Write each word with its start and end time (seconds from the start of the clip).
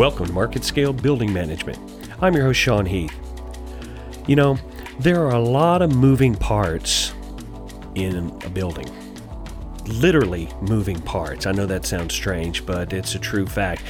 Welcome 0.00 0.28
to 0.28 0.32
Market 0.32 0.64
Scale 0.64 0.94
Building 0.94 1.30
Management. 1.30 1.78
I'm 2.22 2.34
your 2.34 2.44
host, 2.44 2.58
Sean 2.58 2.86
Heath. 2.86 3.14
You 4.26 4.34
know, 4.34 4.56
there 4.98 5.22
are 5.26 5.34
a 5.34 5.38
lot 5.38 5.82
of 5.82 5.94
moving 5.94 6.34
parts 6.34 7.12
in 7.96 8.34
a 8.42 8.48
building. 8.48 8.88
Literally 9.84 10.48
moving 10.62 10.98
parts. 11.02 11.44
I 11.44 11.52
know 11.52 11.66
that 11.66 11.84
sounds 11.84 12.14
strange, 12.14 12.64
but 12.64 12.94
it's 12.94 13.14
a 13.14 13.18
true 13.18 13.44
fact. 13.44 13.82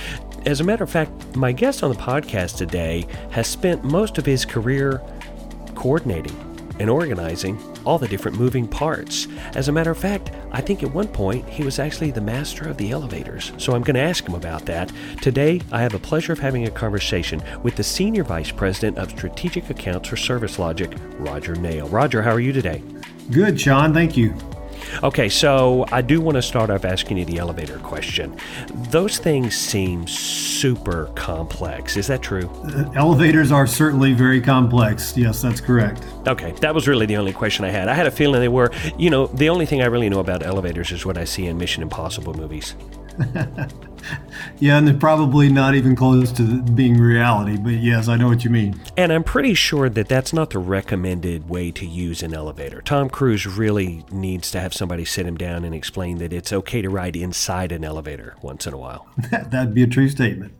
As 0.46 0.60
a 0.60 0.64
matter 0.64 0.82
of 0.82 0.90
fact, 0.90 1.36
my 1.36 1.52
guest 1.52 1.84
on 1.84 1.92
the 1.92 1.96
podcast 1.96 2.56
today 2.56 3.06
has 3.30 3.46
spent 3.46 3.84
most 3.84 4.18
of 4.18 4.26
his 4.26 4.44
career 4.44 5.00
coordinating 5.76 6.34
and 6.80 6.90
organizing 6.90 7.56
all 7.84 7.98
the 7.98 8.08
different 8.08 8.36
moving 8.36 8.66
parts. 8.66 9.28
As 9.54 9.68
a 9.68 9.72
matter 9.72 9.92
of 9.92 9.98
fact, 9.98 10.32
I 10.52 10.60
think 10.60 10.82
at 10.82 10.92
one 10.92 11.08
point 11.08 11.48
he 11.48 11.62
was 11.62 11.78
actually 11.78 12.10
the 12.10 12.20
master 12.20 12.68
of 12.68 12.76
the 12.76 12.90
elevators. 12.90 13.52
So 13.58 13.74
I'm 13.74 13.82
going 13.82 13.94
to 13.94 14.00
ask 14.00 14.26
him 14.26 14.34
about 14.34 14.66
that. 14.66 14.92
Today, 15.22 15.60
I 15.72 15.82
have 15.82 15.92
the 15.92 15.98
pleasure 15.98 16.32
of 16.32 16.38
having 16.38 16.66
a 16.66 16.70
conversation 16.70 17.42
with 17.62 17.76
the 17.76 17.84
Senior 17.84 18.24
Vice 18.24 18.50
President 18.50 18.98
of 18.98 19.10
Strategic 19.10 19.70
Accounts 19.70 20.08
for 20.08 20.16
Service 20.16 20.58
Logic, 20.58 20.92
Roger 21.18 21.54
Nail. 21.54 21.88
Roger, 21.88 22.22
how 22.22 22.32
are 22.32 22.40
you 22.40 22.52
today? 22.52 22.82
Good, 23.30 23.60
Sean. 23.60 23.94
Thank 23.94 24.16
you. 24.16 24.34
Okay, 25.02 25.28
so 25.28 25.84
I 25.92 26.02
do 26.02 26.20
want 26.20 26.36
to 26.36 26.42
start 26.42 26.70
off 26.70 26.84
asking 26.84 27.18
you 27.18 27.24
the 27.24 27.38
elevator 27.38 27.78
question. 27.78 28.36
Those 28.90 29.18
things 29.18 29.56
seem 29.56 30.06
super 30.06 31.06
complex. 31.14 31.96
Is 31.96 32.06
that 32.08 32.22
true? 32.22 32.50
Elevators 32.94 33.52
are 33.52 33.66
certainly 33.66 34.12
very 34.12 34.40
complex. 34.40 35.16
Yes, 35.16 35.42
that's 35.42 35.60
correct. 35.60 36.04
Okay, 36.26 36.52
that 36.60 36.74
was 36.74 36.86
really 36.86 37.06
the 37.06 37.16
only 37.16 37.32
question 37.32 37.64
I 37.64 37.70
had. 37.70 37.88
I 37.88 37.94
had 37.94 38.06
a 38.06 38.10
feeling 38.10 38.40
they 38.40 38.48
were, 38.48 38.70
you 38.98 39.10
know, 39.10 39.26
the 39.26 39.48
only 39.48 39.66
thing 39.66 39.82
I 39.82 39.86
really 39.86 40.08
know 40.08 40.20
about 40.20 40.44
elevators 40.44 40.92
is 40.92 41.06
what 41.06 41.16
I 41.18 41.24
see 41.24 41.46
in 41.46 41.58
Mission 41.58 41.82
Impossible 41.82 42.34
movies. 42.34 42.74
yeah, 44.58 44.78
and 44.78 44.86
they're 44.86 44.94
probably 44.94 45.50
not 45.50 45.74
even 45.74 45.96
close 45.96 46.32
to 46.32 46.62
being 46.62 46.98
reality, 46.98 47.56
but 47.56 47.74
yes, 47.74 48.08
I 48.08 48.16
know 48.16 48.28
what 48.28 48.44
you 48.44 48.50
mean. 48.50 48.80
And 48.96 49.12
I'm 49.12 49.24
pretty 49.24 49.54
sure 49.54 49.88
that 49.88 50.08
that's 50.08 50.32
not 50.32 50.50
the 50.50 50.58
recommended 50.58 51.48
way 51.48 51.70
to 51.72 51.86
use 51.86 52.22
an 52.22 52.34
elevator. 52.34 52.82
Tom 52.82 53.08
Cruise 53.08 53.46
really 53.46 54.04
needs 54.10 54.50
to 54.52 54.60
have 54.60 54.74
somebody 54.74 55.04
sit 55.04 55.26
him 55.26 55.36
down 55.36 55.64
and 55.64 55.74
explain 55.74 56.18
that 56.18 56.32
it's 56.32 56.52
okay 56.52 56.82
to 56.82 56.90
ride 56.90 57.16
inside 57.16 57.72
an 57.72 57.84
elevator 57.84 58.36
once 58.42 58.66
in 58.66 58.74
a 58.74 58.78
while. 58.78 59.06
That'd 59.30 59.74
be 59.74 59.82
a 59.82 59.86
true 59.86 60.08
statement. 60.08 60.52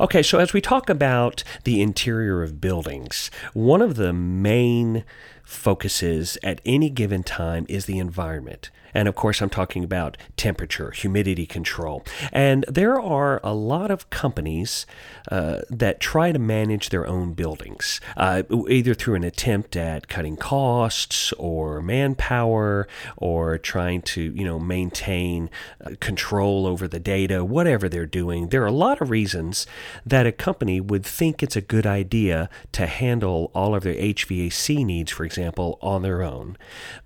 Okay, 0.00 0.22
so 0.22 0.38
as 0.38 0.52
we 0.52 0.60
talk 0.60 0.90
about 0.90 1.42
the 1.64 1.80
interior 1.80 2.42
of 2.42 2.60
buildings, 2.60 3.30
one 3.54 3.80
of 3.80 3.96
the 3.96 4.12
main 4.12 5.04
focuses 5.42 6.38
at 6.42 6.60
any 6.64 6.90
given 6.90 7.22
time 7.22 7.66
is 7.68 7.86
the 7.86 7.98
environment. 7.98 8.70
And 8.94 9.08
of 9.08 9.14
course, 9.14 9.40
I'm 9.40 9.50
talking 9.50 9.84
about 9.84 10.16
temperature, 10.36 10.90
humidity 10.90 11.46
control. 11.46 12.04
And 12.32 12.64
there 12.68 13.00
are 13.00 13.40
a 13.42 13.54
lot 13.54 13.90
of 13.90 14.10
companies 14.10 14.86
uh, 15.30 15.60
that 15.70 16.00
try 16.00 16.32
to 16.32 16.38
manage 16.38 16.88
their 16.88 17.06
own 17.06 17.32
buildings, 17.34 18.00
uh, 18.16 18.42
either 18.68 18.94
through 18.94 19.14
an 19.14 19.24
attempt 19.24 19.76
at 19.76 20.08
cutting 20.08 20.36
costs 20.36 21.32
or 21.34 21.80
manpower 21.80 22.88
or 23.16 23.58
trying 23.58 24.02
to, 24.02 24.20
you 24.34 24.44
know, 24.44 24.58
maintain 24.58 25.50
uh, 25.84 25.90
control 26.00 26.66
over 26.66 26.88
the 26.88 27.00
data, 27.00 27.44
whatever 27.44 27.88
they're 27.88 28.06
doing. 28.06 28.48
There 28.48 28.62
are 28.62 28.66
a 28.66 28.72
lot 28.72 29.00
of 29.00 29.10
reasons 29.10 29.66
that 30.04 30.26
a 30.26 30.32
company 30.32 30.80
would 30.80 31.04
think 31.04 31.42
it's 31.42 31.56
a 31.56 31.60
good 31.60 31.86
idea 31.86 32.50
to 32.72 32.86
handle 32.86 33.50
all 33.54 33.74
of 33.74 33.82
their 33.82 33.94
HVAC 33.94 34.84
needs, 34.84 35.12
for 35.12 35.24
example, 35.24 35.78
on 35.80 36.02
their 36.02 36.22
own. 36.22 36.56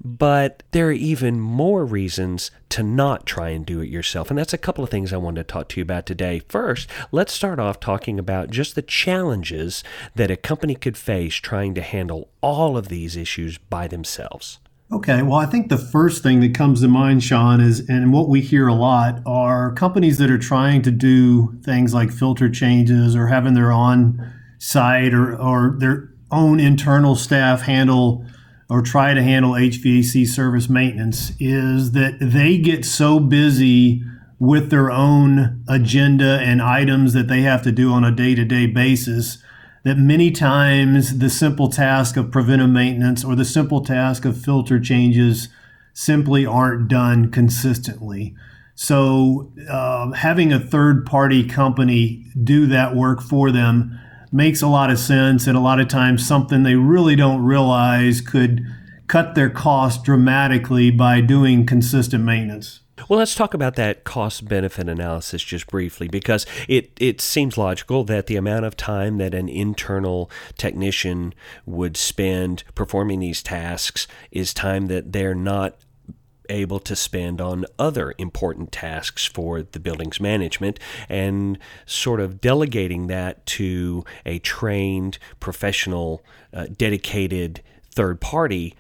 But 0.03 0.63
there 0.73 0.89
are 0.89 0.93
even 0.93 1.41
more 1.41 1.76
more 1.77 1.85
reasons 1.85 2.51
to 2.71 2.83
not 2.83 3.27
try 3.27 3.51
and 3.51 3.67
do 3.67 3.81
it 3.81 3.91
yourself. 3.91 4.31
And 4.31 4.39
that's 4.39 4.55
a 4.55 4.59
couple 4.59 4.83
of 4.83 4.89
things 4.89 5.13
I 5.13 5.19
wanted 5.19 5.47
to 5.47 5.53
talk 5.53 5.69
to 5.69 5.77
you 5.79 5.83
about 5.83 6.07
today. 6.07 6.41
First, 6.49 6.89
let's 7.13 7.35
start 7.35 7.59
off 7.59 7.81
talking 7.81 8.19
about 8.19 8.49
just 8.51 8.75
the 8.75 8.81
challenges 8.81 9.85
that 10.15 10.31
a 10.31 10.39
company 10.39 10.75
could 10.75 10.97
face 10.97 11.35
trying 11.35 11.75
to 11.75 11.83
handle 11.83 12.31
all 12.41 12.79
of 12.79 12.89
these 12.89 13.15
issues 13.15 13.59
by 13.59 13.89
themselves. 13.89 14.59
Okay, 14.91 15.21
well, 15.21 15.39
I 15.39 15.45
think 15.45 15.69
the 15.69 15.77
first 15.77 16.23
thing 16.23 16.41
that 16.41 16.55
comes 16.55 16.81
to 16.81 16.89
mind, 16.89 17.23
Sean, 17.23 17.61
is, 17.61 17.87
and 17.91 18.11
what 18.11 18.31
we 18.31 18.41
hear 18.41 18.67
a 18.67 18.75
lot, 18.75 19.21
are 19.27 19.75
companies 19.75 20.17
that 20.17 20.31
are 20.31 20.39
trying 20.39 20.81
to 20.81 20.91
do 20.91 21.59
things 21.63 21.93
like 21.93 22.11
filter 22.11 22.49
changes 22.49 23.15
or 23.15 23.27
having 23.27 23.53
their 23.53 23.71
on 23.71 24.33
site 24.57 25.13
or, 25.13 25.37
or 25.37 25.77
their 25.79 26.09
own 26.31 26.59
internal 26.59 27.17
staff 27.17 27.61
handle 27.61 28.25
or 28.69 28.83
try 28.83 29.15
to 29.15 29.23
handle 29.23 29.53
HVAC 29.53 30.27
service 30.27 30.69
maintenance 30.69 31.33
is 31.39 31.93
that 31.93 32.19
they 32.21 32.59
get 32.59 32.85
so 32.85 33.21
busy 33.21 34.03
with 34.39 34.71
their 34.71 34.91
own 34.91 35.63
agenda 35.69 36.39
and 36.43 36.61
items 36.61 37.13
that 37.13 37.29
they 37.29 37.43
have 37.43 37.63
to 37.63 37.73
do 37.73 37.93
on 37.93 38.05
a 38.05 38.11
day 38.11 38.35
to 38.35 38.45
day 38.45 38.67
basis 38.67 39.39
that 39.85 39.97
many 39.97 40.33
times 40.33 41.19
the 41.19 41.31
simple 41.31 41.69
task 41.69 42.17
of 42.17 42.31
preventive 42.33 42.69
maintenance 42.69 43.25
or 43.25 43.37
the 43.37 43.45
simple 43.45 43.85
task 43.85 44.25
of 44.25 44.37
filter 44.37 44.81
changes 44.81 45.49
simply 45.93 46.45
aren't 46.45 46.89
done 46.89 47.31
consistently. 47.31 48.35
So, 48.75 49.53
uh, 49.71 50.11
having 50.11 50.53
a 50.53 50.61
third 50.61 51.07
party 51.07 51.47
company 51.47 52.27
do 52.43 52.67
that 52.67 52.95
work 52.95 53.23
for 53.23 53.51
them 53.51 53.99
makes 54.37 54.61
a 54.61 54.69
lot 54.69 54.91
of 54.91 54.99
sense 54.99 55.47
and 55.47 55.57
a 55.57 55.61
lot 55.61 55.81
of 55.81 55.89
times 55.89 56.27
something 56.27 56.63
they 56.63 56.75
really 56.75 57.17
don't 57.17 57.43
realize 57.43 58.21
could 58.21 58.61
cut 59.07 59.35
their 59.35 59.49
costs 59.49 60.03
dramatically 60.03 60.91
by 60.91 61.21
doing 61.23 61.65
consistent 61.65 62.23
maintenance. 62.23 62.81
Well, 63.09 63.19
let's 63.19 63.35
talk 63.35 63.55
about 63.55 63.77
that 63.77 64.05
cost 64.05 64.49
benefit 64.49 64.89
analysis 64.89 65.43
just 65.43 65.67
briefly 65.69 66.09
because 66.09 66.45
it, 66.69 66.91
it 66.99 67.21
seems 67.21 67.57
logical 67.57 68.05
that 68.05 68.27
the 68.27 68.37
amount 68.37 68.65
of 68.65 68.77
time 68.77 69.19
that 69.19 69.33
an 69.33 69.49
internal 69.49 70.31
technician 70.59 71.33
would 71.65 71.97
spend 71.97 72.65
performing 72.75 73.21
these 73.21 73.43
tasks 73.43 74.09
is 74.31 74.53
time 74.53 74.87
that 74.87 75.13
they're 75.13 75.35
not 75.35 75.77
able 76.49 76.81
to 76.81 76.97
spend 76.97 77.41
on 77.41 77.65
other 77.79 78.15
important 78.19 78.73
tasks 78.73 79.27
for 79.27 79.63
the 79.63 79.81
building's 79.81 80.21
management 80.21 80.79
and 81.09 81.59
sort 81.85 82.21
of 82.21 82.41
delegating 82.41 83.07
that 83.07 83.45
to 83.47 84.05
a 84.25 84.39
trained, 84.39 85.19
professional, 85.41 86.23
uh, 86.53 86.67
dedicated 86.77 87.63
third 87.91 88.21
party. 88.21 88.75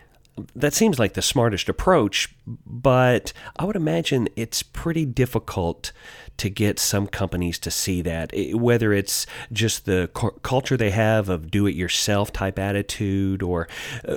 That 0.55 0.75
seems 0.75 0.99
like 0.99 1.15
the 1.15 1.22
smartest 1.22 1.69
approach, 1.69 2.34
but 2.47 3.32
I 3.59 3.65
would 3.65 3.76
imagine 3.76 4.28
it's 4.37 4.62
pretty 4.62 5.06
difficult 5.06 5.93
to 6.37 6.50
get 6.50 6.78
some 6.78 7.06
companies 7.06 7.59
to 7.60 7.71
see 7.71 8.03
that, 8.03 8.32
whether 8.53 8.93
it's 8.93 9.26
just 9.50 9.87
the 9.87 10.10
culture 10.43 10.76
they 10.76 10.91
have 10.91 11.31
of 11.31 11.50
do 11.50 11.66
it 11.66 11.75
yourself 11.75 12.32
type 12.32 12.59
attitude, 12.59 13.43
or 13.43 13.66
uh, 14.06 14.16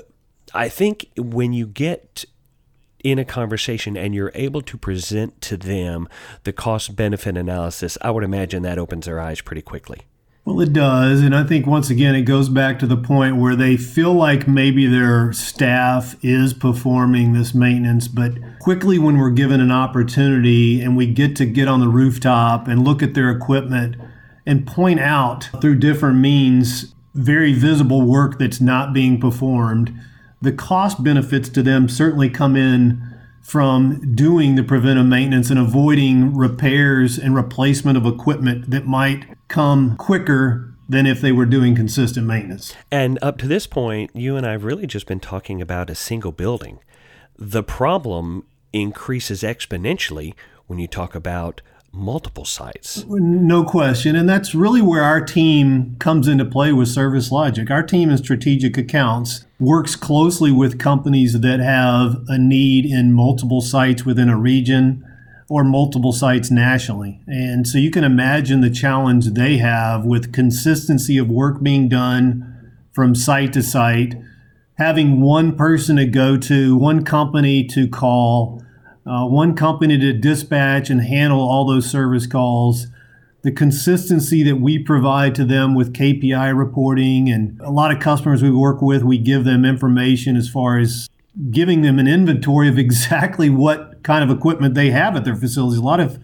I 0.54 0.68
think 0.68 1.10
when 1.16 1.54
you 1.54 1.66
get 1.68 2.26
in 3.04 3.20
a 3.20 3.26
conversation 3.26 3.96
and 3.98 4.14
you're 4.14 4.32
able 4.36 4.62
to 4.62 4.78
present 4.78 5.42
to 5.42 5.58
them 5.58 6.08
the 6.44 6.54
cost 6.54 6.96
benefit 6.96 7.38
analysis, 7.38 7.98
I 8.02 8.12
would 8.12 8.24
imagine 8.24 8.64
that 8.64 8.78
opens 8.78 9.06
their 9.06 9.20
eyes 9.20 9.42
pretty 9.42 9.62
quickly. 9.62 10.02
Well, 10.46 10.62
it 10.62 10.74
does. 10.74 11.22
And 11.22 11.36
I 11.36 11.44
think 11.44 11.68
once 11.68 11.92
again, 11.92 12.16
it 12.16 12.24
goes 12.24 12.50
back 12.50 12.80
to 12.80 12.88
the 12.88 12.98
point 12.98 13.36
where 13.36 13.56
they 13.56 13.78
feel 13.78 14.14
like 14.14 14.48
maybe 14.48 14.88
their 14.88 15.32
staff 15.32 16.16
is 16.24 16.54
performing 16.54 17.34
this 17.34 17.54
maintenance, 17.54 18.08
but 18.08 18.34
quickly 18.60 18.98
when 18.98 19.18
we're 19.18 19.30
given 19.30 19.62
an 19.62 19.72
opportunity 19.72 20.82
and 20.82 20.98
we 20.98 21.06
get 21.06 21.36
to 21.36 21.46
get 21.46 21.68
on 21.68 21.82
the 21.82 21.88
rooftop 21.88 22.68
and 22.68 22.84
look 22.84 23.04
at 23.04 23.14
their 23.14 23.30
equipment 23.30 23.96
and 24.46 24.66
point 24.66 25.00
out 25.00 25.50
through 25.62 25.76
different 25.76 26.18
means 26.18 26.96
very 27.14 27.54
visible 27.54 28.02
work 28.02 28.40
that's 28.40 28.60
not 28.60 28.94
being 28.94 29.20
performed 29.20 29.94
the 30.42 30.52
cost 30.52 31.04
benefits 31.04 31.50
to 31.50 31.64
them 31.64 31.90
certainly 31.90 32.30
come 32.30 32.56
in 32.56 33.02
from 33.42 34.14
doing 34.16 34.56
the 34.56 34.64
preventive 34.64 35.06
maintenance 35.06 35.50
and 35.50 35.60
avoiding 35.60 36.36
repairs 36.36 37.18
and 37.18 37.36
replacement 37.36 37.98
of 37.98 38.06
equipment 38.06 38.70
that 38.70 38.86
might 38.86 39.26
come 39.48 39.98
quicker 39.98 40.74
than 40.88 41.06
if 41.06 41.22
they 41.22 41.32
were 41.32 41.46
doing 41.46 41.76
consistent 41.76 42.26
maintenance. 42.26 42.76
And 42.92 43.20
up 43.22 43.38
to 43.40 43.48
this 43.48 43.68
point, 43.68 44.12
you 44.16 44.36
and 44.36 44.46
I 44.46 44.52
have 44.52 44.64
really 44.64 44.88
just 44.88 45.08
been 45.08 45.20
talking 45.20 45.62
about 45.62 45.90
a 45.90 45.96
single 45.96 46.32
building. 46.32 46.80
The 47.38 47.64
problem 47.64 48.46
increases 48.74 49.44
exponentially 49.44 50.34
when 50.68 50.80
you 50.80 50.88
talk 50.88 51.16
about 51.16 51.62
multiple 51.92 52.46
sites. 52.46 53.06
No 53.08 53.64
question. 53.64 54.16
And 54.16 54.28
that's 54.28 54.56
really 54.56 54.82
where 54.82 55.04
our 55.04 55.24
team 55.24 55.96
comes 56.00 56.28
into 56.28 56.46
play 56.46 56.72
with 56.72 56.88
Service 56.88 57.32
Logic. 57.32 57.70
Our 57.70 57.84
team 57.84 58.10
in 58.10 58.18
strategic 58.18 58.78
accounts 58.78 59.46
works 59.60 59.96
closely 59.96 60.52
with 60.52 60.80
companies 60.80 61.40
that 61.40 61.60
have 61.60 62.24
a 62.28 62.38
need 62.38 62.86
in 62.86 63.14
multiple 63.14 63.62
sites 63.62 64.06
within 64.06 64.30
a 64.30 64.38
region 64.38 65.06
or 65.50 65.64
multiple 65.64 66.14
sites 66.14 66.52
nationally. 66.52 67.20
And 67.28 67.68
so 67.68 67.78
you 67.80 67.90
can 67.90 68.04
imagine 68.04 68.62
the 68.62 68.70
challenge 68.70 69.26
they 69.26 69.58
have 69.58 70.06
with 70.06 70.32
consistency 70.32 71.18
of 71.18 71.28
work 71.28 71.62
being 71.62 71.90
done 71.90 72.46
from 72.94 73.16
site 73.16 73.54
to 73.54 73.64
site, 73.64 74.16
having 74.78 75.22
one 75.22 75.56
person 75.56 75.96
to 75.96 76.06
go 76.06 76.38
to, 76.38 76.76
one 76.78 77.04
company 77.04 77.66
to 77.66 77.88
call, 77.88 78.64
uh, 79.06 79.26
one 79.26 79.56
company 79.56 79.98
to 79.98 80.14
dispatch 80.14 80.90
and 80.90 81.02
handle 81.02 81.40
all 81.40 81.66
those 81.66 81.90
service 81.90 82.28
calls. 82.28 82.88
The 83.42 83.52
consistency 83.52 84.44
that 84.44 84.58
we 84.58 84.78
provide 84.78 85.34
to 85.36 85.46
them 85.46 85.74
with 85.74 85.94
KPI 85.94 86.56
reporting, 86.58 87.30
and 87.30 87.60
a 87.62 87.72
lot 87.72 87.92
of 87.92 88.00
customers 88.00 88.44
we 88.44 88.52
work 88.52 88.82
with, 88.82 89.04
we 89.04 89.18
give 89.18 89.46
them 89.46 89.64
information 89.64 90.36
as 90.36 90.50
far 90.50 90.78
as 90.78 91.08
giving 91.50 91.82
them 91.82 92.00
an 92.00 92.08
inventory 92.08 92.68
of 92.68 92.78
exactly 92.78 93.50
what 93.50 94.04
kind 94.04 94.30
of 94.30 94.36
equipment 94.36 94.76
they 94.76 94.92
have 94.92 95.16
at 95.16 95.24
their 95.24 95.36
facilities. 95.36 95.80
A 95.80 95.84
lot 95.84 96.00
of 96.00 96.20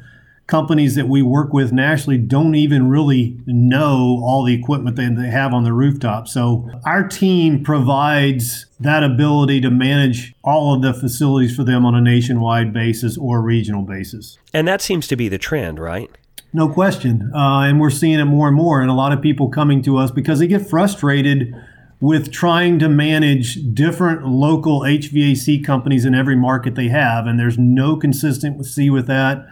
companies 0.48 0.96
that 0.96 1.08
we 1.08 1.22
work 1.22 1.54
with 1.54 1.72
nationally 1.72 2.18
don't 2.18 2.54
even 2.56 2.88
really 2.88 3.38
know 3.48 4.22
all 4.24 4.44
the 4.44 4.54
equipment 4.54 4.96
that 4.96 5.16
they 5.16 5.30
have 5.30 5.54
on 5.54 5.64
the 5.64 5.74
rooftop. 5.74 6.28
So 6.28 6.70
our 6.86 7.08
team 7.08 7.64
provides 7.64 8.68
that 8.80 9.04
ability 9.04 9.62
to 9.62 9.72
manage 9.72 10.34
all 10.44 10.76
of 10.76 10.82
the 10.82 10.94
facilities 10.94 11.56
for 11.56 11.64
them 11.64 11.86
on 11.86 11.96
a 11.96 12.02
nationwide 12.02 12.74
basis 12.74 13.18
or 13.18 13.42
regional 13.42 13.82
basis. 13.82 14.38
And 14.54 14.68
that 14.68 14.82
seems 14.82 15.08
to 15.08 15.16
be 15.16 15.30
the 15.30 15.40
trend, 15.40 15.80
right? 15.80 16.12
No 16.54 16.70
question. 16.70 17.32
Uh, 17.34 17.62
and 17.62 17.80
we're 17.80 17.90
seeing 17.90 18.20
it 18.20 18.26
more 18.26 18.48
and 18.48 18.56
more. 18.56 18.82
And 18.82 18.90
a 18.90 18.94
lot 18.94 19.12
of 19.12 19.22
people 19.22 19.50
coming 19.50 19.82
to 19.84 19.98
us 19.98 20.12
because 20.12 20.40
they 20.40 20.48
get 20.48 20.68
frustrated 20.68 21.54
with 22.00 22.32
trying 22.32 22.78
to 22.80 22.88
manage 22.88 23.74
different 23.74 24.28
local 24.28 24.82
HVAC 24.82 25.66
companies 25.66 26.06
in 26.06 26.14
every 26.14 26.36
market 26.36 26.76
they 26.76 26.90
have. 26.90 27.26
And 27.26 27.40
there's 27.40 27.58
no 27.58 27.98
consistency 27.98 28.90
with 28.90 29.08
that. 29.08 29.46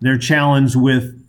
They're 0.00 0.18
challenged 0.18 0.76
with 0.76 1.22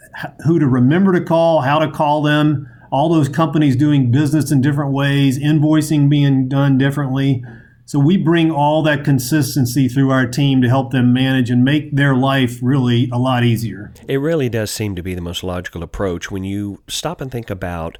who 0.45 0.59
to 0.59 0.67
remember 0.67 1.13
to 1.13 1.21
call, 1.21 1.61
how 1.61 1.79
to 1.79 1.91
call 1.91 2.21
them, 2.21 2.69
all 2.91 3.09
those 3.09 3.29
companies 3.29 3.75
doing 3.75 4.11
business 4.11 4.51
in 4.51 4.61
different 4.61 4.91
ways, 4.91 5.37
invoicing 5.39 6.09
being 6.09 6.47
done 6.47 6.77
differently. 6.77 7.43
So 7.85 7.99
we 7.99 8.17
bring 8.17 8.51
all 8.51 8.83
that 8.83 9.05
consistency 9.05 9.87
through 9.87 10.11
our 10.11 10.27
team 10.27 10.61
to 10.61 10.67
help 10.67 10.91
them 10.91 11.13
manage 11.13 11.49
and 11.49 11.63
make 11.63 11.95
their 11.95 12.15
life 12.15 12.59
really 12.61 13.09
a 13.13 13.17
lot 13.17 13.45
easier. 13.45 13.93
It 14.09 14.17
really 14.17 14.49
does 14.49 14.71
seem 14.71 14.95
to 14.95 15.03
be 15.03 15.15
the 15.15 15.21
most 15.21 15.43
logical 15.43 15.83
approach 15.83 16.29
when 16.29 16.43
you 16.43 16.81
stop 16.87 17.21
and 17.21 17.31
think 17.31 17.49
about 17.49 17.97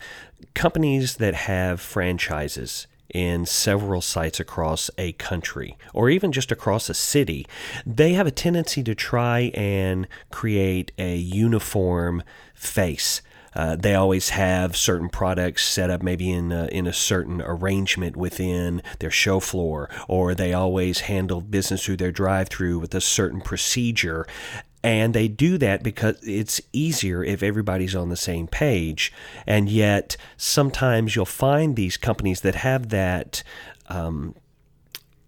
companies 0.53 1.17
that 1.17 1.35
have 1.35 1.79
franchises 1.79 2.87
in 3.13 3.45
several 3.45 4.01
sites 4.01 4.39
across 4.39 4.89
a 4.97 5.13
country 5.13 5.77
or 5.93 6.09
even 6.09 6.31
just 6.31 6.51
across 6.51 6.89
a 6.89 6.93
city, 6.93 7.45
they 7.85 8.13
have 8.13 8.27
a 8.27 8.31
tendency 8.31 8.83
to 8.83 8.95
try 8.95 9.51
and 9.53 10.07
create 10.29 10.91
a 10.97 11.15
uniform 11.15 12.23
face. 12.53 13.21
Uh, 13.55 13.75
they 13.75 13.95
always 13.95 14.29
have 14.29 14.77
certain 14.77 15.09
products 15.09 15.65
set 15.67 15.89
up 15.89 16.03
maybe 16.03 16.31
in 16.31 16.51
a, 16.51 16.67
in 16.67 16.85
a 16.85 16.93
certain 16.93 17.41
arrangement 17.41 18.15
within 18.15 18.83
their 18.99 19.09
show 19.09 19.39
floor, 19.39 19.89
or 20.07 20.35
they 20.35 20.53
always 20.53 20.99
handle 21.01 21.41
business 21.41 21.83
through 21.83 21.97
their 21.97 22.11
drive-through 22.11 22.77
with 22.77 22.93
a 22.93 23.01
certain 23.01 23.41
procedure. 23.41 24.27
And 24.83 25.13
they 25.13 25.27
do 25.27 25.57
that 25.57 25.83
because 25.83 26.17
it's 26.21 26.61
easier 26.71 27.23
if 27.23 27.41
everybody's 27.43 27.95
on 27.95 28.09
the 28.09 28.15
same 28.15 28.47
page. 28.47 29.11
And 29.45 29.67
yet, 29.69 30.17
sometimes 30.37 31.15
you'll 31.15 31.25
find 31.25 31.75
these 31.75 31.97
companies 31.97 32.41
that 32.41 32.55
have 32.55 32.89
that 32.89 33.43
um, 33.89 34.35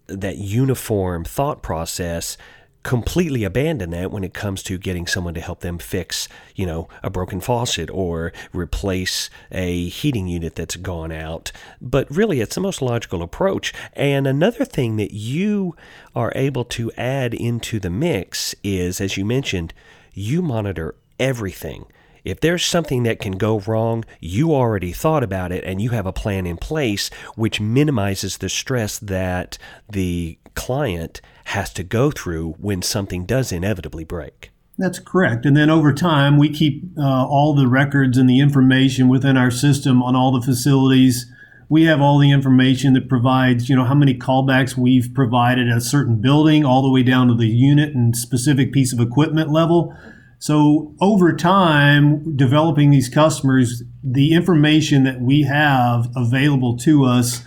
that 0.06 0.36
uniform 0.38 1.24
thought 1.24 1.62
process 1.62 2.36
completely 2.82 3.44
abandon 3.44 3.90
that 3.90 4.10
when 4.10 4.24
it 4.24 4.32
comes 4.32 4.62
to 4.62 4.78
getting 4.78 5.06
someone 5.06 5.34
to 5.34 5.40
help 5.40 5.60
them 5.60 5.78
fix, 5.78 6.28
you 6.54 6.64
know, 6.64 6.88
a 7.02 7.10
broken 7.10 7.40
faucet 7.40 7.90
or 7.90 8.32
replace 8.52 9.28
a 9.52 9.88
heating 9.88 10.26
unit 10.26 10.54
that's 10.54 10.76
gone 10.76 11.12
out. 11.12 11.52
But 11.80 12.10
really, 12.10 12.40
it's 12.40 12.54
the 12.54 12.60
most 12.60 12.80
logical 12.80 13.22
approach. 13.22 13.74
And 13.92 14.26
another 14.26 14.64
thing 14.64 14.96
that 14.96 15.12
you 15.12 15.76
are 16.14 16.32
able 16.34 16.64
to 16.64 16.90
add 16.92 17.34
into 17.34 17.78
the 17.78 17.90
mix 17.90 18.54
is, 18.64 19.00
as 19.00 19.16
you 19.16 19.24
mentioned, 19.24 19.74
you 20.14 20.40
monitor 20.40 20.94
everything. 21.18 21.84
If 22.24 22.40
there's 22.40 22.64
something 22.64 23.02
that 23.04 23.20
can 23.20 23.32
go 23.32 23.60
wrong, 23.60 24.04
you 24.20 24.52
already 24.54 24.92
thought 24.92 25.22
about 25.22 25.52
it 25.52 25.64
and 25.64 25.80
you 25.80 25.90
have 25.90 26.06
a 26.06 26.12
plan 26.12 26.46
in 26.46 26.56
place, 26.56 27.08
which 27.36 27.60
minimizes 27.60 28.38
the 28.38 28.48
stress 28.48 28.98
that 28.98 29.58
the 29.88 30.38
client 30.54 31.20
has 31.44 31.72
to 31.74 31.82
go 31.82 32.10
through 32.10 32.52
when 32.58 32.82
something 32.82 33.24
does 33.24 33.52
inevitably 33.52 34.04
break. 34.04 34.50
That's 34.78 34.98
correct. 34.98 35.44
And 35.44 35.56
then 35.56 35.68
over 35.68 35.92
time, 35.92 36.38
we 36.38 36.48
keep 36.48 36.84
uh, 36.96 37.02
all 37.02 37.54
the 37.54 37.66
records 37.66 38.16
and 38.16 38.28
the 38.28 38.40
information 38.40 39.08
within 39.08 39.36
our 39.36 39.50
system 39.50 40.02
on 40.02 40.16
all 40.16 40.32
the 40.32 40.40
facilities. 40.40 41.26
We 41.68 41.84
have 41.84 42.00
all 42.00 42.18
the 42.18 42.30
information 42.30 42.94
that 42.94 43.08
provides, 43.08 43.68
you 43.68 43.76
know, 43.76 43.84
how 43.84 43.94
many 43.94 44.18
callbacks 44.18 44.76
we've 44.76 45.12
provided 45.14 45.68
at 45.68 45.76
a 45.76 45.82
certain 45.82 46.20
building, 46.20 46.64
all 46.64 46.82
the 46.82 46.90
way 46.90 47.02
down 47.02 47.28
to 47.28 47.34
the 47.34 47.46
unit 47.46 47.94
and 47.94 48.16
specific 48.16 48.72
piece 48.72 48.92
of 48.92 49.00
equipment 49.00 49.50
level. 49.50 49.94
So 50.40 50.94
over 51.02 51.34
time, 51.34 52.34
developing 52.34 52.90
these 52.90 53.10
customers, 53.10 53.82
the 54.02 54.32
information 54.32 55.04
that 55.04 55.20
we 55.20 55.42
have 55.42 56.10
available 56.16 56.78
to 56.78 57.04
us 57.04 57.44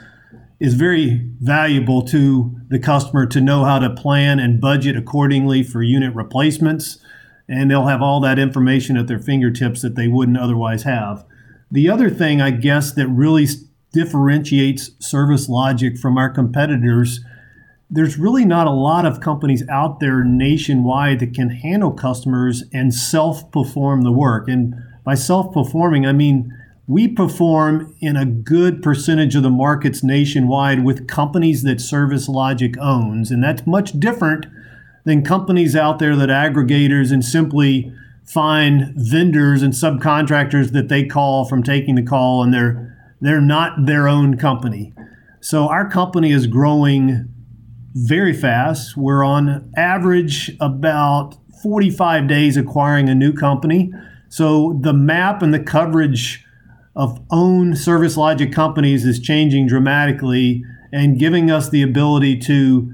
is 0.59 0.75
very 0.75 1.27
valuable 1.41 2.03
to 2.03 2.55
the 2.69 2.77
customer 2.77 3.25
to 3.25 3.41
know 3.41 3.65
how 3.65 3.79
to 3.79 3.89
plan 3.89 4.39
and 4.39 4.61
budget 4.61 4.95
accordingly 4.95 5.63
for 5.63 5.81
unit 5.81 6.13
replacements. 6.13 6.99
And 7.49 7.71
they'll 7.71 7.87
have 7.87 8.03
all 8.03 8.19
that 8.21 8.37
information 8.37 8.95
at 8.95 9.07
their 9.07 9.19
fingertips 9.19 9.81
that 9.81 9.95
they 9.95 10.07
wouldn't 10.07 10.37
otherwise 10.37 10.83
have. 10.83 11.25
The 11.71 11.89
other 11.89 12.11
thing, 12.11 12.41
I 12.41 12.51
guess, 12.51 12.93
that 12.93 13.07
really 13.07 13.47
differentiates 13.91 14.91
Service 14.99 15.49
Logic 15.49 15.97
from 15.97 16.19
our 16.19 16.29
competitors, 16.29 17.21
there's 17.93 18.17
really 18.17 18.43
not 18.43 18.65
a 18.65 18.71
lot 18.71 19.05
of 19.05 19.21
companies 19.21 19.63
out 19.69 19.99
there 19.99 20.23
nationwide 20.23 21.19
that 21.19 21.35
can 21.35 21.51
handle 21.51 21.91
customers 21.91 22.63
and 22.73 22.91
self 22.91 23.51
perform 23.51 24.01
the 24.01 24.11
work. 24.11 24.47
And 24.47 24.73
by 25.03 25.13
self 25.13 25.53
performing, 25.53 26.05
I 26.05 26.11
mean 26.11 26.51
we 26.87 27.07
perform 27.07 27.95
in 28.01 28.17
a 28.17 28.25
good 28.25 28.81
percentage 28.81 29.35
of 29.35 29.43
the 29.43 29.49
markets 29.49 30.03
nationwide 30.03 30.83
with 30.83 31.07
companies 31.07 31.61
that 31.63 31.79
Service 31.79 32.27
Logic 32.27 32.75
owns. 32.79 33.31
And 33.31 33.43
that's 33.43 33.65
much 33.65 33.97
different 33.99 34.47
than 35.05 35.23
companies 35.23 35.75
out 35.75 35.99
there 35.99 36.15
that 36.15 36.29
aggregators 36.29 37.11
and 37.11 37.23
simply 37.23 37.93
find 38.25 38.91
vendors 38.95 39.61
and 39.61 39.71
subcontractors 39.71 40.71
that 40.71 40.89
they 40.89 41.05
call 41.05 41.45
from 41.45 41.61
taking 41.61 41.93
the 41.93 42.03
call 42.03 42.41
and 42.41 42.53
they're 42.53 42.89
they're 43.21 43.39
not 43.39 43.85
their 43.85 44.07
own 44.07 44.35
company. 44.35 44.93
So 45.39 45.67
our 45.67 45.89
company 45.89 46.31
is 46.31 46.47
growing 46.47 47.32
very 47.93 48.33
fast. 48.33 48.97
We're 48.97 49.23
on 49.23 49.71
average 49.77 50.51
about 50.59 51.35
45 51.61 52.27
days 52.27 52.57
acquiring 52.57 53.09
a 53.09 53.15
new 53.15 53.33
company. 53.33 53.91
So 54.29 54.79
the 54.81 54.93
map 54.93 55.41
and 55.41 55.53
the 55.53 55.59
coverage 55.59 56.43
of 56.95 57.19
own 57.31 57.75
service 57.75 58.17
logic 58.17 58.51
companies 58.51 59.05
is 59.05 59.19
changing 59.19 59.67
dramatically 59.67 60.63
and 60.91 61.17
giving 61.17 61.49
us 61.49 61.69
the 61.69 61.81
ability 61.81 62.37
to 62.39 62.91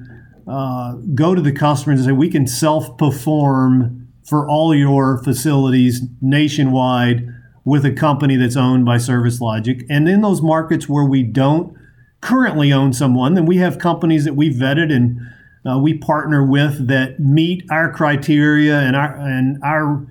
uh, 0.48 0.94
go 1.14 1.36
to 1.36 1.42
the 1.42 1.52
customers 1.52 2.00
and 2.00 2.08
say 2.08 2.12
we 2.12 2.30
can 2.30 2.48
self 2.48 2.98
perform 2.98 4.08
for 4.24 4.48
all 4.48 4.76
your 4.76 5.22
facilities 5.24 6.02
nationwide 6.22 7.28
with 7.66 7.86
a 7.86 7.92
company 7.92 8.36
that's 8.36 8.56
owned 8.56 8.86
by 8.86 8.98
Service 8.98 9.42
Logic. 9.42 9.86
And 9.90 10.08
in 10.08 10.22
those 10.22 10.42
markets 10.42 10.88
where 10.88 11.06
we 11.06 11.24
don't 11.24 11.76
currently 12.22 12.72
own 12.72 12.94
someone, 12.94 13.34
then 13.34 13.46
we 13.46 13.58
have 13.58 13.80
companies 13.80 14.26
that 14.26 14.36
we've 14.36 14.54
vetted 14.54 14.94
and 14.94 15.20
uh, 15.66 15.78
we 15.78 15.98
partner 15.98 16.46
with 16.46 16.88
that 16.88 17.20
meet 17.20 17.64
our 17.70 17.92
criteria 17.92 18.80
and 18.80 18.96
our 18.96 19.16
and 19.16 19.62
our 19.64 20.08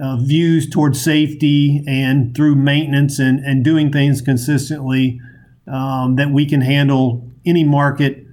uh, 0.00 0.16
views 0.16 0.68
towards 0.68 1.02
safety 1.02 1.82
and 1.86 2.34
through 2.34 2.54
maintenance 2.54 3.18
and, 3.18 3.40
and 3.40 3.64
doing 3.64 3.92
things 3.92 4.22
consistently 4.22 5.20
um, 5.66 6.16
that 6.16 6.30
we 6.30 6.46
can 6.46 6.60
handle 6.60 7.28
any 7.44 7.64
market 7.64 8.26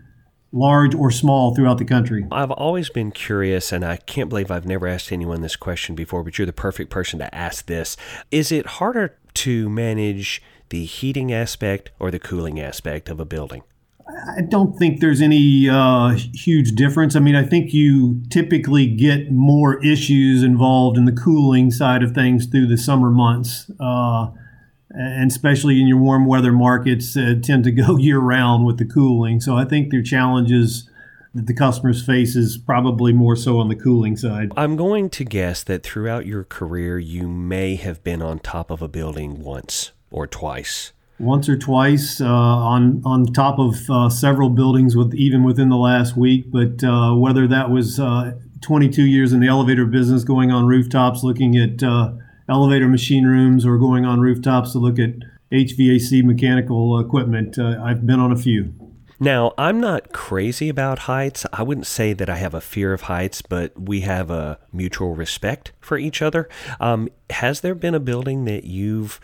large 0.51 0.95
or 0.95 1.11
small 1.11 1.53
throughout 1.53 1.77
the 1.77 1.85
country? 1.85 2.25
I've 2.31 2.51
always 2.51 2.89
been 2.89 3.11
curious, 3.11 3.71
and 3.71 3.85
I 3.85 3.97
can't 3.97 4.29
believe 4.29 4.49
I've 4.49 4.65
never 4.65 4.87
asked 4.87 5.11
anyone 5.11 5.41
this 5.41 5.55
question 5.55 5.95
before, 5.95 6.23
but 6.23 6.37
you're 6.37 6.45
the 6.47 6.53
perfect 6.53 6.89
person 6.89 7.19
to 7.19 7.33
ask 7.33 7.65
this. 7.67 7.97
Is 8.31 8.51
it 8.51 8.65
harder 8.65 9.15
to 9.39 9.69
manage 9.69 10.41
the 10.69 10.85
heating 10.85 11.31
aspect 11.31 11.91
or 11.99 12.11
the 12.11 12.19
cooling 12.19 12.59
aspect 12.59 13.09
of 13.09 13.19
a 13.19 13.25
building? 13.25 13.63
I 14.37 14.41
don't 14.41 14.77
think 14.77 14.99
there's 14.99 15.21
any 15.21 15.69
uh, 15.69 16.17
huge 16.33 16.71
difference. 16.71 17.15
I 17.15 17.19
mean, 17.19 17.35
I 17.35 17.43
think 17.43 17.73
you 17.73 18.21
typically 18.29 18.87
get 18.87 19.31
more 19.31 19.83
issues 19.83 20.43
involved 20.43 20.97
in 20.97 21.05
the 21.05 21.11
cooling 21.11 21.71
side 21.71 22.03
of 22.03 22.13
things 22.13 22.47
through 22.47 22.67
the 22.67 22.77
summer 22.77 23.11
months. 23.11 23.69
Uh, 23.79 24.31
and 24.89 25.29
especially 25.29 25.79
in 25.79 25.87
your 25.87 25.99
warm 25.99 26.25
weather 26.25 26.51
markets, 26.51 27.15
uh, 27.15 27.35
tend 27.41 27.63
to 27.65 27.71
go 27.71 27.97
year 27.97 28.19
round 28.19 28.65
with 28.65 28.77
the 28.77 28.85
cooling. 28.85 29.39
So 29.39 29.55
I 29.55 29.65
think 29.65 29.91
their 29.91 30.01
challenges 30.01 30.88
that 31.33 31.47
the 31.47 31.53
customers 31.53 32.05
face 32.05 32.35
is 32.35 32.57
probably 32.57 33.13
more 33.13 33.35
so 33.35 33.59
on 33.59 33.69
the 33.69 33.75
cooling 33.75 34.17
side. 34.17 34.51
I'm 34.57 34.75
going 34.75 35.09
to 35.11 35.23
guess 35.23 35.63
that 35.63 35.83
throughout 35.83 36.25
your 36.25 36.43
career, 36.43 36.97
you 36.97 37.27
may 37.27 37.75
have 37.75 38.03
been 38.03 38.21
on 38.21 38.39
top 38.39 38.71
of 38.71 38.81
a 38.81 38.87
building 38.87 39.43
once 39.43 39.91
or 40.11 40.27
twice 40.27 40.91
once 41.19 41.49
or 41.49 41.57
twice 41.57 42.21
uh, 42.21 42.25
on 42.25 43.01
on 43.05 43.25
top 43.25 43.59
of 43.59 43.75
uh, 43.89 44.09
several 44.09 44.49
buildings 44.49 44.95
with 44.95 45.13
even 45.13 45.43
within 45.43 45.69
the 45.69 45.77
last 45.77 46.15
week. 46.15 46.45
But 46.49 46.83
uh, 46.83 47.13
whether 47.13 47.45
that 47.47 47.69
was 47.69 47.99
uh, 47.99 48.33
22 48.61 49.03
years 49.03 49.33
in 49.33 49.39
the 49.39 49.47
elevator 49.47 49.85
business, 49.85 50.23
going 50.23 50.51
on 50.51 50.65
rooftops, 50.65 51.23
looking 51.23 51.57
at 51.57 51.83
uh, 51.83 52.13
elevator 52.47 52.87
machine 52.87 53.25
rooms, 53.25 53.65
or 53.65 53.77
going 53.77 54.05
on 54.05 54.19
rooftops 54.19 54.71
to 54.71 54.79
look 54.79 54.99
at 54.99 55.11
HVAC 55.51 56.23
mechanical 56.23 56.99
equipment, 56.99 57.57
uh, 57.59 57.81
I've 57.83 58.05
been 58.05 58.19
on 58.19 58.31
a 58.31 58.37
few. 58.37 58.73
Now, 59.19 59.53
I'm 59.57 59.81
not 59.81 60.13
crazy 60.13 60.69
about 60.69 60.99
heights. 60.99 61.45
I 61.51 61.63
wouldn't 61.63 61.87
say 61.87 62.13
that 62.13 62.29
I 62.29 62.37
have 62.37 62.53
a 62.53 62.61
fear 62.61 62.93
of 62.93 63.01
heights, 63.01 63.41
but 63.41 63.77
we 63.79 64.01
have 64.01 64.29
a 64.31 64.59
mutual 64.71 65.13
respect 65.13 65.73
for 65.81 65.97
each 65.97 66.21
other. 66.21 66.47
Um, 66.79 67.09
has 67.29 67.59
there 67.61 67.75
been 67.75 67.95
a 67.95 67.99
building 67.99 68.45
that 68.45 68.63
you've 68.63 69.19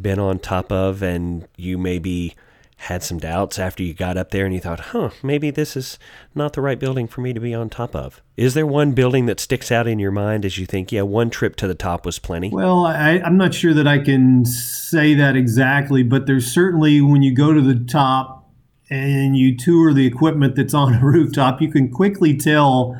been 0.00 0.20
on 0.20 0.38
top 0.38 0.70
of 0.70 1.02
and 1.02 1.48
you 1.56 1.76
maybe 1.76 2.34
had 2.76 3.02
some 3.02 3.18
doubts 3.18 3.58
after 3.60 3.82
you 3.82 3.94
got 3.94 4.16
up 4.16 4.32
there 4.32 4.44
and 4.44 4.54
you 4.54 4.60
thought, 4.60 4.80
huh, 4.80 5.10
maybe 5.22 5.50
this 5.50 5.76
is 5.76 5.98
not 6.34 6.52
the 6.52 6.60
right 6.60 6.80
building 6.80 7.06
for 7.06 7.20
me 7.20 7.32
to 7.32 7.38
be 7.38 7.54
on 7.54 7.68
top 7.70 7.94
of? 7.94 8.20
Is 8.36 8.54
there 8.54 8.66
one 8.66 8.92
building 8.92 9.26
that 9.26 9.38
sticks 9.38 9.70
out 9.70 9.86
in 9.86 10.00
your 10.00 10.10
mind 10.10 10.44
as 10.44 10.58
you 10.58 10.66
think, 10.66 10.90
yeah, 10.90 11.02
one 11.02 11.30
trip 11.30 11.54
to 11.56 11.68
the 11.68 11.74
top 11.74 12.04
was 12.04 12.18
plenty? 12.18 12.50
Well, 12.50 12.84
I, 12.84 13.20
am 13.24 13.36
not 13.36 13.54
sure 13.54 13.72
that 13.74 13.86
I 13.86 13.98
can 13.98 14.44
say 14.44 15.14
that 15.14 15.36
exactly, 15.36 16.02
but 16.02 16.26
there's 16.26 16.52
certainly 16.52 17.00
when 17.00 17.22
you 17.22 17.34
go 17.34 17.52
to 17.52 17.60
the 17.60 17.84
top 17.84 18.41
and 18.90 19.36
you 19.36 19.56
tour 19.56 19.92
the 19.92 20.06
equipment 20.06 20.56
that's 20.56 20.74
on 20.74 20.94
a 20.94 21.00
rooftop, 21.04 21.60
you 21.60 21.70
can 21.70 21.90
quickly 21.90 22.36
tell 22.36 22.96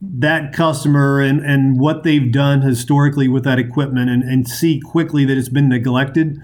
that 0.00 0.52
customer 0.54 1.20
and, 1.20 1.44
and 1.44 1.78
what 1.78 2.04
they've 2.04 2.32
done 2.32 2.62
historically 2.62 3.28
with 3.28 3.44
that 3.44 3.58
equipment 3.58 4.08
and, 4.08 4.22
and 4.22 4.48
see 4.48 4.80
quickly 4.80 5.24
that 5.26 5.36
it's 5.36 5.50
been 5.50 5.68
neglected. 5.68 6.38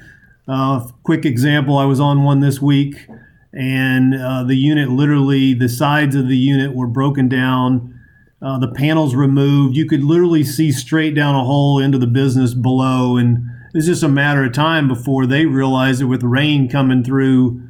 Uh, 0.46 0.86
quick 1.02 1.24
example 1.24 1.78
I 1.78 1.86
was 1.86 1.98
on 1.98 2.22
one 2.22 2.40
this 2.40 2.60
week, 2.60 3.06
and 3.52 4.14
uh, 4.14 4.44
the 4.44 4.56
unit 4.56 4.90
literally, 4.90 5.54
the 5.54 5.68
sides 5.68 6.14
of 6.14 6.28
the 6.28 6.36
unit 6.36 6.74
were 6.74 6.86
broken 6.86 7.28
down, 7.28 7.98
uh, 8.42 8.58
the 8.58 8.68
panels 8.68 9.14
removed. 9.14 9.76
You 9.76 9.86
could 9.86 10.04
literally 10.04 10.44
see 10.44 10.70
straight 10.70 11.14
down 11.14 11.34
a 11.34 11.44
hole 11.44 11.80
into 11.80 11.98
the 11.98 12.06
business 12.06 12.54
below. 12.54 13.16
And 13.16 13.44
it's 13.74 13.86
just 13.86 14.02
a 14.02 14.08
matter 14.08 14.44
of 14.44 14.52
time 14.52 14.88
before 14.88 15.26
they 15.26 15.46
realized 15.46 16.00
that 16.00 16.06
with 16.06 16.22
rain 16.22 16.68
coming 16.68 17.02
through 17.02 17.65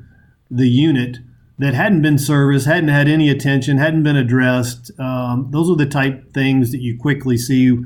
the 0.50 0.68
unit, 0.68 1.18
that 1.58 1.74
hadn't 1.74 2.02
been 2.02 2.18
serviced, 2.18 2.66
hadn't 2.66 2.88
had 2.88 3.08
any 3.08 3.30
attention, 3.30 3.78
hadn't 3.78 4.02
been 4.02 4.16
addressed. 4.16 4.90
Um, 5.00 5.48
those 5.50 5.70
are 5.70 5.76
the 5.76 5.86
type 5.86 6.34
things 6.34 6.70
that 6.72 6.80
you 6.80 6.98
quickly 6.98 7.38
see 7.38 7.76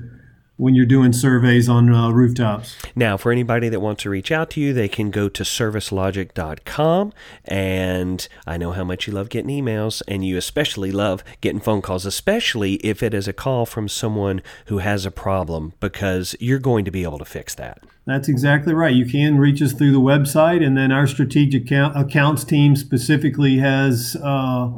when 0.60 0.74
you're 0.74 0.84
doing 0.84 1.12
surveys 1.12 1.70
on 1.70 1.92
uh, 1.92 2.10
rooftops. 2.10 2.76
Now, 2.94 3.16
for 3.16 3.32
anybody 3.32 3.70
that 3.70 3.80
wants 3.80 4.02
to 4.02 4.10
reach 4.10 4.30
out 4.30 4.50
to 4.50 4.60
you, 4.60 4.74
they 4.74 4.88
can 4.88 5.10
go 5.10 5.30
to 5.30 5.42
servicelogic.com. 5.42 7.12
And 7.46 8.28
I 8.46 8.58
know 8.58 8.72
how 8.72 8.84
much 8.84 9.06
you 9.06 9.14
love 9.14 9.30
getting 9.30 9.50
emails, 9.50 10.02
and 10.06 10.22
you 10.22 10.36
especially 10.36 10.92
love 10.92 11.24
getting 11.40 11.60
phone 11.60 11.80
calls, 11.80 12.04
especially 12.04 12.74
if 12.74 13.02
it 13.02 13.14
is 13.14 13.26
a 13.26 13.32
call 13.32 13.64
from 13.64 13.88
someone 13.88 14.42
who 14.66 14.78
has 14.78 15.06
a 15.06 15.10
problem, 15.10 15.72
because 15.80 16.36
you're 16.40 16.58
going 16.58 16.84
to 16.84 16.90
be 16.90 17.04
able 17.04 17.18
to 17.18 17.24
fix 17.24 17.54
that. 17.54 17.82
That's 18.04 18.28
exactly 18.28 18.74
right. 18.74 18.94
You 18.94 19.06
can 19.06 19.38
reach 19.38 19.62
us 19.62 19.72
through 19.72 19.92
the 19.92 19.98
website, 19.98 20.64
and 20.64 20.76
then 20.76 20.92
our 20.92 21.06
strategic 21.06 21.64
account- 21.64 21.96
accounts 21.96 22.44
team 22.44 22.76
specifically 22.76 23.58
has. 23.58 24.14
Uh, 24.22 24.72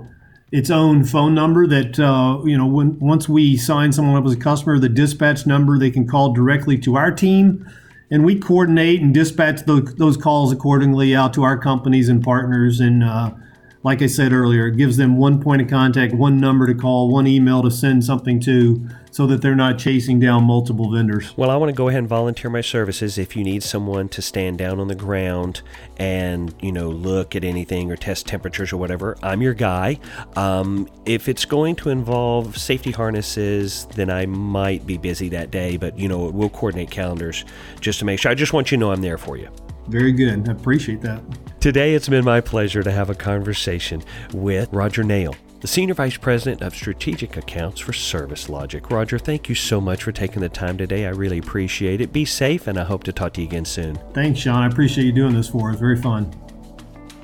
its 0.52 0.68
own 0.68 1.02
phone 1.02 1.34
number 1.34 1.66
that 1.66 1.98
uh, 1.98 2.38
you 2.44 2.56
know 2.56 2.66
when 2.66 2.98
once 3.00 3.28
we 3.28 3.56
sign 3.56 3.90
someone 3.90 4.16
up 4.16 4.26
as 4.26 4.34
a 4.34 4.36
customer, 4.38 4.78
the 4.78 4.88
dispatch 4.88 5.46
number 5.46 5.78
they 5.78 5.90
can 5.90 6.06
call 6.06 6.32
directly 6.32 6.78
to 6.78 6.96
our 6.96 7.10
team, 7.10 7.66
and 8.10 8.24
we 8.24 8.38
coordinate 8.38 9.00
and 9.00 9.14
dispatch 9.14 9.62
those, 9.62 9.94
those 9.94 10.18
calls 10.18 10.52
accordingly 10.52 11.16
out 11.16 11.32
to 11.32 11.42
our 11.42 11.56
companies 11.56 12.10
and 12.10 12.22
partners. 12.22 12.78
And 12.78 13.02
uh, 13.02 13.30
like 13.84 14.00
I 14.00 14.06
said 14.06 14.32
earlier, 14.32 14.68
it 14.68 14.76
gives 14.76 14.96
them 14.96 15.16
one 15.16 15.42
point 15.42 15.60
of 15.60 15.68
contact, 15.68 16.14
one 16.14 16.38
number 16.38 16.66
to 16.66 16.74
call, 16.74 17.10
one 17.10 17.26
email 17.26 17.62
to 17.62 17.70
send 17.70 18.04
something 18.04 18.38
to 18.40 18.86
so 19.10 19.26
that 19.26 19.42
they're 19.42 19.56
not 19.56 19.78
chasing 19.78 20.20
down 20.20 20.44
multiple 20.44 20.90
vendors. 20.90 21.36
Well, 21.36 21.50
I 21.50 21.56
want 21.56 21.70
to 21.70 21.74
go 21.74 21.88
ahead 21.88 21.98
and 21.98 22.08
volunteer 22.08 22.48
my 22.48 22.60
services 22.60 23.18
if 23.18 23.36
you 23.36 23.42
need 23.42 23.62
someone 23.62 24.08
to 24.10 24.22
stand 24.22 24.58
down 24.58 24.78
on 24.78 24.88
the 24.88 24.94
ground 24.94 25.62
and, 25.96 26.54
you 26.60 26.72
know, 26.72 26.88
look 26.88 27.34
at 27.34 27.44
anything 27.44 27.90
or 27.90 27.96
test 27.96 28.26
temperatures 28.26 28.72
or 28.72 28.76
whatever. 28.76 29.18
I'm 29.22 29.42
your 29.42 29.54
guy. 29.54 29.98
Um, 30.36 30.88
if 31.04 31.28
it's 31.28 31.44
going 31.44 31.74
to 31.76 31.90
involve 31.90 32.56
safety 32.56 32.92
harnesses, 32.92 33.86
then 33.96 34.10
I 34.10 34.26
might 34.26 34.86
be 34.86 34.96
busy 34.96 35.28
that 35.30 35.50
day, 35.50 35.76
but, 35.76 35.98
you 35.98 36.08
know, 36.08 36.30
we'll 36.30 36.50
coordinate 36.50 36.90
calendars 36.90 37.44
just 37.80 37.98
to 37.98 38.04
make 38.04 38.20
sure. 38.20 38.30
I 38.30 38.34
just 38.34 38.52
want 38.52 38.70
you 38.70 38.78
to 38.78 38.80
know 38.80 38.92
I'm 38.92 39.02
there 39.02 39.18
for 39.18 39.36
you. 39.36 39.50
Very 39.88 40.12
good. 40.12 40.48
I 40.48 40.52
appreciate 40.52 41.00
that. 41.02 41.22
Today, 41.60 41.94
it's 41.94 42.08
been 42.08 42.24
my 42.24 42.40
pleasure 42.40 42.82
to 42.82 42.90
have 42.90 43.10
a 43.10 43.14
conversation 43.14 44.02
with 44.32 44.68
Roger 44.72 45.02
Nail 45.02 45.34
the 45.62 45.68
Senior 45.68 45.94
Vice 45.94 46.16
President 46.16 46.60
of 46.60 46.74
Strategic 46.74 47.36
Accounts 47.36 47.78
for 47.78 47.92
Service 47.92 48.48
Logic. 48.48 48.90
Roger, 48.90 49.16
thank 49.16 49.48
you 49.48 49.54
so 49.54 49.80
much 49.80 50.02
for 50.02 50.10
taking 50.10 50.42
the 50.42 50.48
time 50.48 50.76
today. 50.76 51.06
I 51.06 51.10
really 51.10 51.38
appreciate 51.38 52.00
it. 52.00 52.12
Be 52.12 52.24
safe, 52.24 52.66
and 52.66 52.76
I 52.76 52.82
hope 52.82 53.04
to 53.04 53.12
talk 53.12 53.32
to 53.34 53.42
you 53.42 53.46
again 53.46 53.64
soon. 53.64 53.94
Thanks, 54.12 54.40
Sean. 54.40 54.56
I 54.56 54.66
appreciate 54.66 55.04
you 55.04 55.12
doing 55.12 55.34
this 55.34 55.48
for 55.48 55.70
us. 55.70 55.78
Very 55.78 55.96
fun. 55.96 56.34